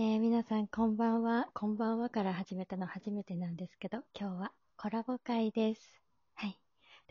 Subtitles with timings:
[0.00, 1.48] えー皆さん、こんばんは。
[1.54, 6.00] こんばんはから始めたの初めてなんですけど、今日はコラボ会です。
[6.36, 6.56] はい。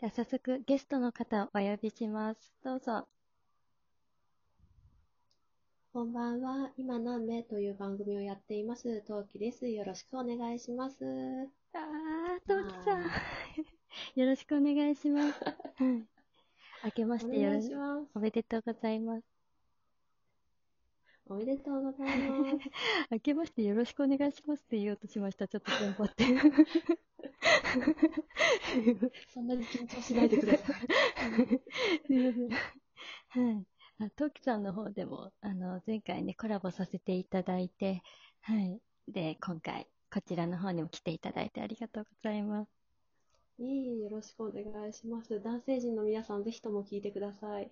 [0.00, 2.40] では早速、ゲストの方をお呼びします。
[2.64, 3.06] どうぞ。
[5.92, 6.70] こんばんは。
[6.78, 9.68] 今何名という番組をやっています、トウキです。
[9.68, 10.96] よろしくお願いします。
[11.74, 13.02] あー、トウキさん。
[14.18, 15.44] よろしくお願いします。
[15.44, 16.06] はい。
[16.84, 18.10] 明けましおてよろし願いします。
[18.14, 19.37] おめでとうございます。
[21.30, 22.56] おめでとうございます。
[23.10, 25.46] 明けましてよろしくお願いしますって言おうとしました。
[25.46, 26.24] ちょっと頑張って。
[29.34, 30.76] そんなに緊張しないでください。
[32.06, 32.48] すいません。
[32.48, 33.66] はい。
[34.00, 38.02] あ、トウキさんの方でも、あの、前回ね、コラボさせていただいて、
[38.40, 38.80] はい。
[39.06, 42.70] で、今回、こちらの方にも来ていただいてありがとうございます。
[43.58, 45.42] いいよろしくお願いします。
[45.42, 47.70] 男性陣の皆さん、ぜひとも聞いてください。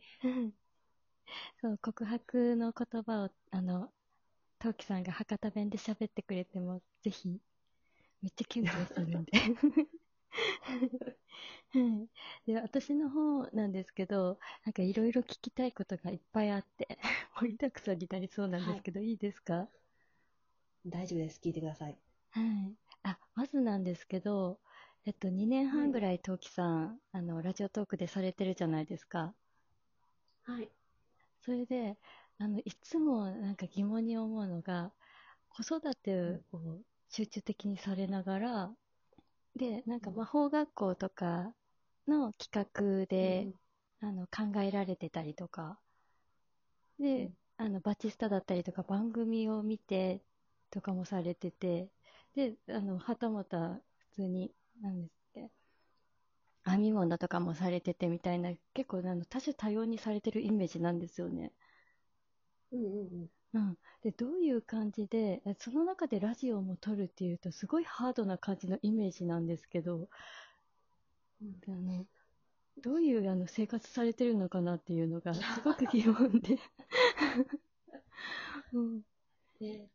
[1.27, 3.93] は いそう、告白の言葉を、あの、
[4.61, 7.41] トウキさんが博多弁で喋ってくれても、ぜひ、
[8.23, 9.33] めっちゃキュンキュンするんで。
[11.73, 12.09] はい。
[12.47, 16.99] で、私の方なんですけど、なんかいろいろ聞きたいことがいっぱいあって、
[17.41, 19.69] 盛りだくさんになりそうなんですけど、い、いですか？
[20.87, 21.39] 大丈夫です。
[21.43, 21.99] 聞いてください。
[22.31, 22.77] はい。
[23.03, 24.61] あ、まずなんですけど、
[25.05, 29.35] えっと、2年半ぐらい、トウキさん、あの、ラジオトークでされてるじゃないですか。
[30.45, 30.71] はい。
[31.47, 31.97] それで、
[32.39, 34.93] あの、いつもなんか疑問に思うのが、
[35.49, 38.77] 子育てを集中的にされながら、
[39.55, 41.55] で、なんか魔法学校とか
[42.09, 42.69] の企
[43.01, 43.49] 画で、
[44.01, 45.79] あの、考えられてたりとか、
[46.99, 50.25] で、あの、バチスタだったりとか番組を見て
[50.71, 51.93] とかもされてて、
[52.35, 55.26] で、あの、はたまた普通に、なんです
[56.77, 61.53] 編み物とかもされててみたいな、結構あの多種多様にされてるイメージなんですよね。
[62.73, 63.31] うんうんうん。
[63.55, 63.79] うん。
[64.03, 70.09] で、どういう感じで、えその中でラジオも撮るっていうと、すごいハードな感じのイメージなんですけど、
[71.41, 72.07] うんであの、
[72.83, 76.59] どういうあの生活されてるのかなっていうのが、 すごく疑問で。
[78.73, 79.03] うん。
[79.61, 79.89] えっ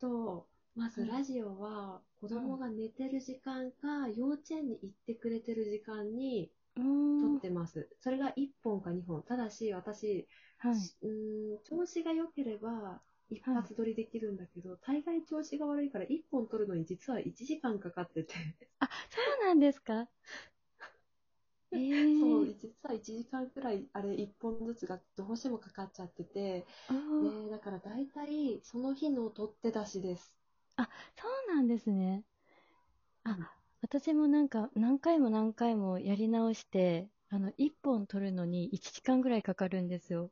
[0.00, 4.94] と、まずラジオは、子供が寝てる時間か、幼稚園に行っ
[5.50, 6.52] てる時間に
[7.18, 7.40] 撮んっ。
[7.40, 7.88] てます。
[8.00, 9.22] それが1本か2本。
[9.24, 10.28] ただし、私、
[10.58, 10.90] はい。
[11.02, 18.34] うーん調子が良ければ一発撮りできるんだけど、大概調子が悪いから1本撮るのに実は1時間かかってて、
[18.80, 20.08] あ、そうなんですか？
[21.72, 26.66] えー、そう実は1時間くらいあれ1本ずつがどうしてもかかっちゃってて、
[27.20, 30.36] ね、だから大体その日の取って出しです。
[31.16, 32.24] そうなんですね。
[33.24, 33.46] あ、うん
[33.82, 40.30] 私もなんか何回も何回もやり直して、あの、1本取るのに1時間ぐらいかかるんですよ。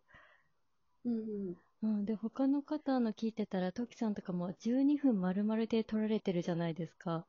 [1.04, 2.04] うんうん、うん。
[2.04, 7.26] で、他の方の聞いてたら、トキさんとかも12分丸々で取られてるじゃないですか。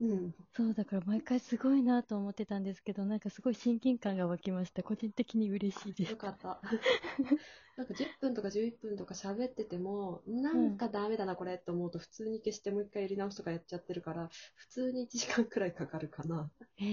[0.00, 4.82] うん、そう、だから毎回すごいなと思ってたんですけど、なんかすごい親近感が湧きました。
[4.84, 6.18] 個人的に嬉しいですよ。
[6.18, 6.60] かった。
[7.76, 16.84] なんか10分とか11分とか喋ってても、なんかダメだなこれって思うと普通に消してもう一回やり直しとかやっちゃってるから、普通に1時間くらいかかるかな、へ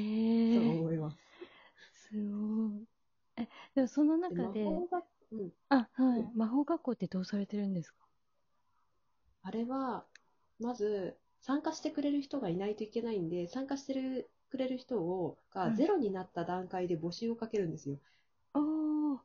[0.51, 1.19] とえ思います。
[1.93, 2.87] すごい。
[3.37, 6.21] え、でもそので中で、魔法がうんあ、はい。
[6.21, 8.07] うん魔法学校ってどうされてるんですか？
[9.41, 10.07] あれは、
[10.59, 17.97] まず、参加してくれる人がいないといけないんで、参加してるくれる人をうんがゼロになった段階で募集をかけるんですよ。
[18.53, 19.19] おー、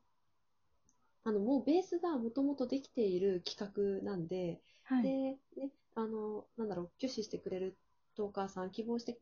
[1.25, 5.03] あの、もうベースがもともとできている企画なんで、はい。
[5.03, 7.77] で、ね、あの、なんだろう、挙手してくれる
[8.17, 9.19] トーカーさん、希望して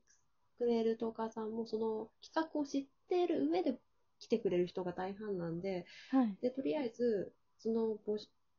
[0.59, 3.79] くれるトーカーさんも、その企画を知っている上で
[4.19, 6.37] 来てくれる人が大半なんで、はい。
[6.43, 7.99] で、とりあえず、その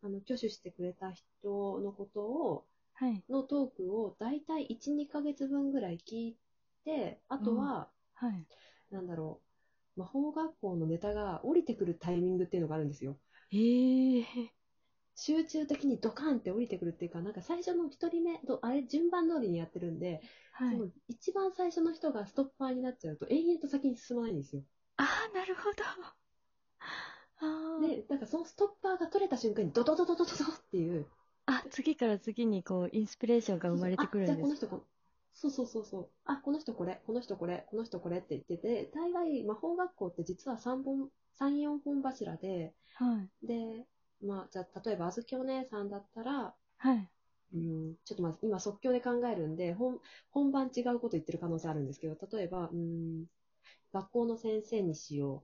[0.03, 2.65] あの、挙手してくれた人のことを、
[3.01, 3.23] はい。
[3.29, 6.37] のトークを大体1、2ヶ月分ぐらい聞い
[6.85, 8.47] て、あとは、はい。
[8.91, 9.41] なんだろ
[9.97, 13.17] う、魔法学校のネタが降りてくるタイミングっていうのがあるんですよ。
[13.51, 14.53] ええ
[15.15, 20.21] 集中的にドカンって降りてくるっていうか、なんか最初の一人目、どあれ順番通りにやってるんで、
[20.51, 20.83] はいそ。
[20.83, 24.63] の一番最初の人がストッパーになっちゃうと永遠と先に進まないんですよ。
[24.97, 25.83] ああ、なるほど。
[27.39, 31.20] あーで、なんかそのストッパーが取れた瞬間にドドドドドドドっていう、あ、
[31.71, 34.41] 次から次にこう、インスピレーションが生まれてくるんあ、じゃあです。
[34.41, 34.85] この人こ、
[35.33, 36.09] そうそうそうそう。
[36.25, 43.47] あ、この人これ、この人これ、この人これって言ってて、大概魔法学校って実は3本、3、4本柱で、はい。
[43.47, 43.87] で、
[44.21, 47.09] まあ、じゃあ例えばあずきお姉さんだったら、はい。
[47.53, 49.99] うん、ちょっとまず今即興で考えるんで、本、
[50.31, 53.25] 本番違うこと言ってる可能性あるんですけど、例えば、うん、
[53.93, 55.43] 学校の先生にしよ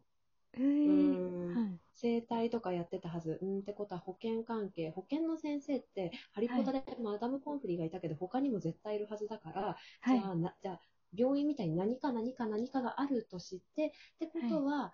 [0.57, 1.21] えうー、
[1.55, 1.79] んはい。
[1.93, 3.39] 生態とかやってたはず。
[3.41, 4.89] うんってことは保健関係。
[4.89, 10.81] 保健の先生って、ハリポタでマダム・コンフリーがいたけど、他にも絶対いるはずだから、はいじゃあな、じゃあ、
[11.15, 14.93] 病院みたいに何か何か何かがあるとして、ってことは、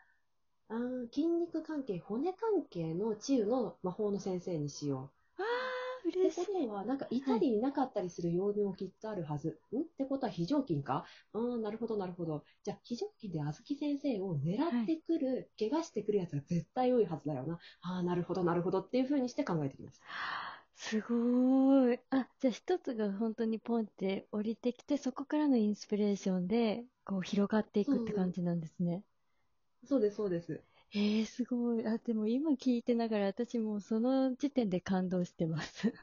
[0.70, 5.23] あー筋肉関係、骨関係の治癒の魔法の先生にしよう。
[6.10, 6.46] って嬉しい。
[6.46, 9.60] ことは、なんかいたりいなかったりする要領もきっとあるはず。
[9.74, 9.82] ん？
[9.82, 11.06] ってことは非常勤か？
[11.34, 12.44] うん、なるほど、なるほど。
[12.64, 17.60] じゃあ、非常勤であずき先生を狙ってくる、怪我してくるやつが絶対多いはずだよな。
[17.82, 20.02] ああ、なるほど、なるほどっていうふうにして考えてきます。
[20.76, 22.00] すごーい。
[22.10, 29.04] あ、じゃあ一つが本当にポンって降りてきて、そこからのインスピレーションで、こう広がっていくって感じなんですね。
[29.86, 30.64] そうです、そうです。
[30.94, 31.86] えー、すごい。
[31.86, 35.94] あ、でも今聞いてながら私もうその時点で感動してます。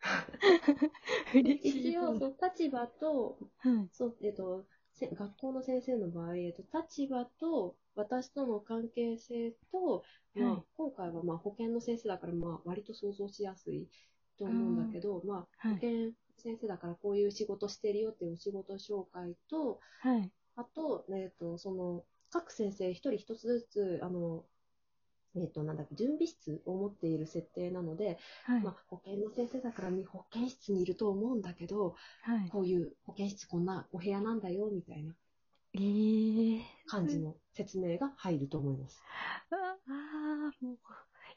[1.34, 1.92] 嬉しい。
[1.92, 3.88] 一応、そう立場と、はい。
[3.90, 10.02] そう、えっと、せ学校の先生の場合、えっと、立場と私との関係性と、
[10.34, 13.88] まあはい今回はまあ保健の先生だから、まあ、割と想像しやすい
[14.38, 20.32] と思うんだけど、まあ、はい保健先生だからこういう仕事してるよっていうお仕事紹介と、はい。
[20.56, 24.44] あと、えっと、その、各先生一人一つずつ、あの、
[25.36, 28.62] えっと、なんだっけ、準備室を持っている設定なので、はい。
[28.62, 32.50] まあ、保健の先生だから保健室にいると思うんだけど、はい。
[32.50, 35.14] こういう保健室こんなお部屋なんだよ、みたいな
[35.74, 36.62] えー。
[36.86, 39.02] 感じの説明が入ると思います。
[39.50, 40.78] ああー、もう、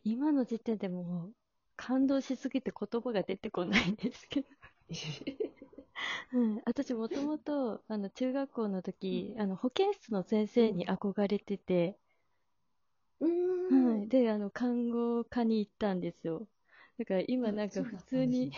[0.03, 1.35] 今の時点でもう、
[1.75, 4.47] 感動しすぎて言葉が出てこないんですけど。
[6.33, 11.97] うん、私もともと、あの、中学校の時、あの、保健室の先生に憧れてて、
[13.19, 13.29] うー
[13.95, 13.99] ん。
[13.99, 14.09] はい。
[14.09, 16.47] で、あの、看護科に行ったんですよ。
[16.97, 18.51] だから今なんか普通に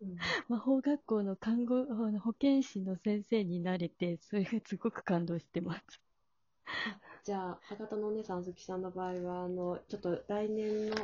[0.00, 0.16] うん
[0.48, 6.00] 魔法学校の看護、あの保健師の先生になれて、それがすごく感動してます。
[7.26, 10.96] じゃあ、博多のお姉さん、あずきさんの場合は、あの、ちょっと来年の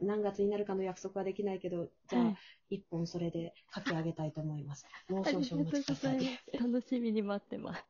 [0.00, 2.36] 何月になるかの約束はできないけど、じゃあ、はい
[2.70, 4.84] 一本それで書き上げたいと思います。
[5.08, 6.40] もう少々お待ちください。
[6.58, 7.84] 楽しみに待ってます。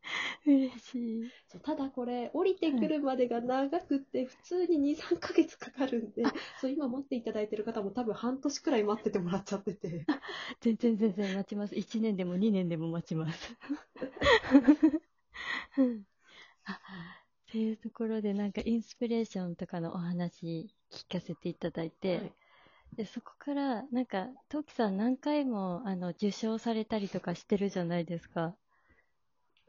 [0.46, 0.94] 嬉し
[1.24, 1.30] い。
[1.48, 6.22] そうただこれ、降りてくるまでが長くって、普通に2、3ヶ月かかるんで、
[6.60, 10.06] そう今待っていただいてる方も多分半年くらい待っててもらっちゃってて。
[10.60, 11.74] 全然全然待ちます。
[11.74, 13.56] 1年でも2年でも待ちます。
[15.76, 16.07] う ん
[16.72, 16.80] あ、
[17.48, 22.32] っていうところでなんかインスピレーションとかのお話聞かせていただいて、はい
[22.96, 28.54] でそこからなんかトキさん何回もあの受賞されたりとかしてるじゃないですか。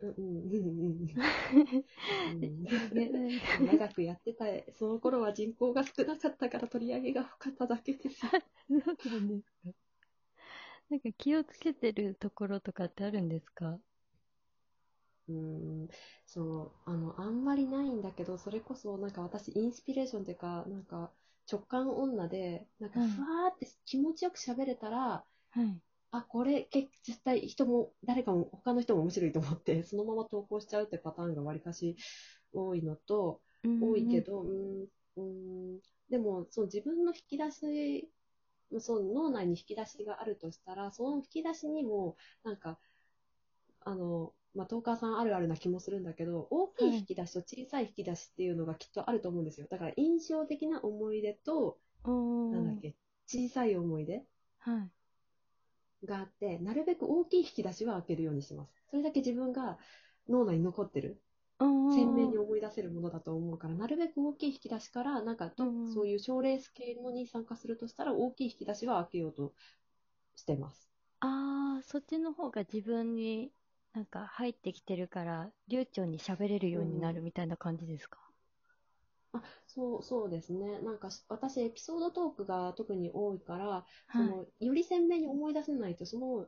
[0.02, 1.08] うんうんうん
[3.66, 4.46] 長くやってた、
[4.78, 8.22] その頃は人口が少なかったから取り上げが多かっただけです。
[8.70, 9.70] そうなんですか。
[10.90, 13.80] なんか気をつけてるところとかってあるんですか？
[15.30, 15.36] うー
[15.86, 15.88] ん
[16.26, 21.12] そうあのあんまりないんだけどそれこそなんか私インスピレーションっていうかなんか
[21.52, 25.82] 直感女でなんかうんふわーって気持ちよく喋れたら、はい。
[26.12, 31.96] あこれけ絶対人も誰かも他の人も面白いと思ってそのまま投稿しちゃうってパターンがわりかし
[32.54, 33.42] 多いのと
[33.80, 34.88] 多いけど、うーん、
[35.18, 35.80] うーん、
[36.10, 38.10] でも、そう、自分の引き出し、
[38.80, 42.80] そう、脳内に引き出しがあるとしたら、その引き出しにも、なんか、
[43.82, 49.68] あの、まあ、トーカーさんあるあるな気もするんだけど、大きい引き出しと小さい引き出しっていうのがきっとあると思うんですよ。
[49.70, 51.80] だから、印象的な思い出と、
[52.52, 52.98] なんだっけ、
[53.28, 54.26] 小さい思い出
[54.60, 54.92] はい。
[56.06, 58.74] があって、なるべく大きい引き出しは開けるようにしてます。
[58.90, 59.78] それだけ自分が
[60.28, 61.22] 脳内に残ってる。
[61.88, 69.54] 鮮鮮明に思い出せるものだと思うから、なるべく大きい引き出しから、なんか、うんそういう賞レース系のに参加するとしたら、大きい引き出しは開けようと
[70.36, 70.92] してます。
[71.22, 73.54] ああ、そっちの方が自分に
[73.94, 78.20] なんか入ってきてるから、流暢に喋れるようになるみたいな感じですか、
[79.34, 80.80] あ、そう、そうですね。
[80.82, 84.12] なんか、私、エピソードトークが特に多いから、はい。
[84.12, 86.48] その、より鮮明に思い出せないと、その、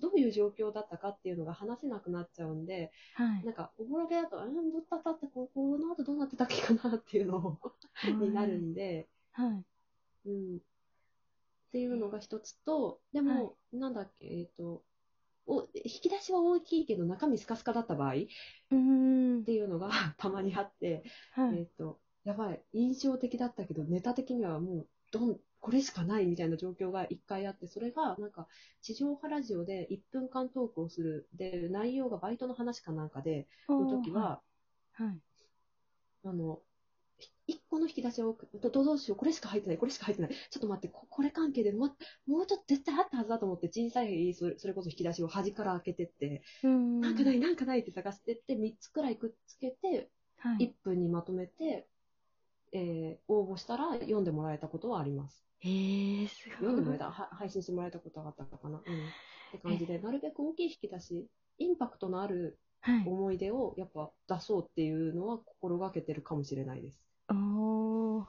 [0.00, 3.44] どういう状況だったかっていうのが話せなくなっちゃうんで、はい。
[3.44, 7.58] なんか、おぼろげだと、うん、どったったって、ここの後どうなってたっけかなっていうの
[8.20, 9.64] になるんで、はい。
[10.26, 10.56] うん。
[10.56, 10.60] っ
[11.72, 14.82] ていうのが一つと、でも、なんだっけ、えっ、と、
[15.46, 18.14] お、引き出しは大きいけど中身スカスカだった場合っ。
[19.44, 21.58] ていうのが たまにあって、はい。
[21.58, 28.48] えっ、と、やばい、印象的だったけど、ネタ的にはもう、どん、これしかないみたいな状況が一回あって、それが、なんか、
[28.82, 31.28] 地上波ラジオで1分間トークをする。
[31.34, 34.42] で、内容がバイトの話かなんかで、の時は、
[34.92, 35.20] はい。
[36.24, 36.60] あの、
[37.76, 47.00] 一個の引き出しをどどうしよう、これしか入ってない、これしか入ってない、ちょっと待って、ここれ関係でももうちょっと絶対あったはずだと思って、小さいそれそれこそ引き出しを端から開けてって、うーん。
[47.00, 51.86] なんかない、なんかないって探してって、3つくらいくっつけて、はい1分にまとめて、
[52.72, 55.44] えー応募したら読んでもらえたことはあります。
[55.62, 56.56] えー、すごい。
[56.56, 58.80] 読んでもらえた、は配信してもらえたことがあったかな。
[58.86, 59.08] うん。
[59.08, 59.10] っ
[59.52, 61.26] て感じで、なるべく大きい引き出し、
[61.58, 63.02] インパクトのあるはい。
[63.04, 67.00] 思い出をやっぱ出そうっていうのは心がけてるかもしれないです。
[67.28, 68.26] おー。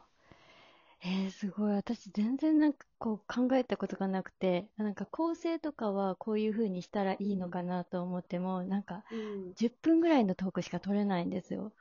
[1.02, 1.74] えー、すごい。
[1.74, 9.54] 私、全然なんかこう考えたことがなくて、なんか構成とかはこういう風にしたらいいのかなと思っても、なんかうん。
[9.56, 11.72] 10分ぐらいのトークしか取れないんですよ。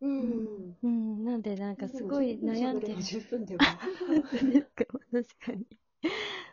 [0.00, 0.76] うん。
[0.82, 1.24] うん。
[1.24, 3.02] なんでなんかすごい悩んでる。
[3.02, 3.60] 10分でも。
[4.06, 5.66] 本当ですか確かに。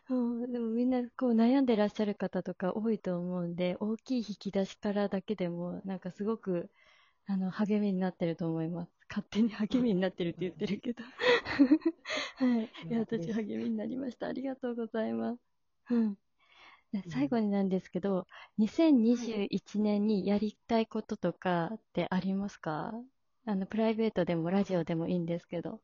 [0.09, 0.15] う
[0.47, 6.69] ん、でもみんなこう悩んでらっしゃる方とか多いと思うんで、大きい引き出しからだけでも、なんかすごく、
[7.27, 8.91] あの、励みになってると思います。
[9.13, 11.03] 勝手に励みになってるって言ってるけど。
[11.03, 12.63] はい。
[12.63, 14.25] いや、私励みになりました。
[14.25, 15.39] ありがとうございます。
[15.91, 16.15] うん。
[16.91, 18.25] で最後になんですけど、
[18.57, 19.47] 2021
[19.81, 22.91] 年にやりたいこととかってありますか？
[23.45, 25.79] あの、プライベートでもラジオでもいいんですけど。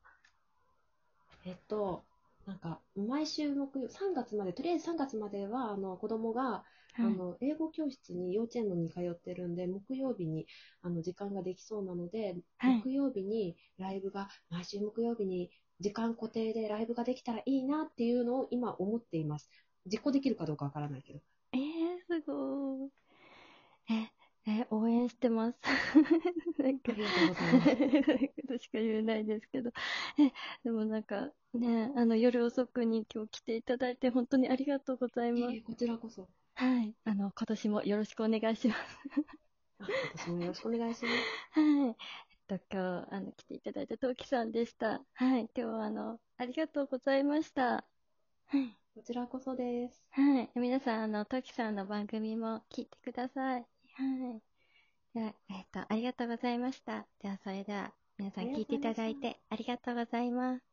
[1.45, 2.03] えっと、
[2.47, 6.63] なんか、毎週木曜、3月まで、とりあえず3月までは、あの、子供が、
[7.01, 7.23] あはい。
[7.23, 10.47] の、英語教室に幼稚園のに通ってるんで、木曜日に、
[10.81, 19.49] あの、時間ができそうなので、はい木曜日にライブが、毎週木曜日に時間固定でライブができたらいいなっていうのを今思っています。
[19.85, 21.21] 実行できるかどうかわからないけど。
[21.51, 22.91] えー、すごい。
[24.47, 25.59] え、え、応援してます。
[26.57, 27.77] なんかありがとうございます。
[28.47, 29.71] としか言えないですけど。
[30.17, 30.31] え、
[30.63, 35.53] でもなんかね、あの夜遅くに今日来ていただいて本当にありがとうございます。
[35.53, 36.29] いえこちらこそ。
[36.59, 36.93] はい。
[37.05, 38.81] あの、今年もよろしくお願いします。
[39.79, 41.15] あ私もよろしくお願いします。
[41.57, 41.87] はい。
[41.87, 41.95] えっ
[42.49, 45.01] と、今日、あの、来ていただいたトウキさんでした。
[45.13, 45.49] はい。
[45.55, 47.85] 今日はあの、ありがとうございました。
[48.47, 48.75] はい。
[48.93, 50.03] こちらこそです。
[50.11, 50.49] はい。
[50.55, 53.61] 皆さん、あの、トキさんの番組も聞いてください。
[53.61, 54.41] はい。
[55.13, 57.07] では、えっ、と、ありがとうございました。
[57.21, 60.68] では、それでは、皆さん聞いていただいてありがとうございます。